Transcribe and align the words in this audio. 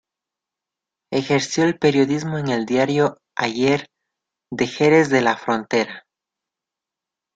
Ejerció 1.11 1.63
el 1.65 1.77
periodismo 1.77 2.39
en 2.39 2.47
el 2.47 2.65
diario 2.65 3.19
"Ayer" 3.37 3.87
de 4.51 4.65
Jerez 4.65 5.09
de 5.11 5.21
la 5.21 5.37
Frontera. 5.37 6.07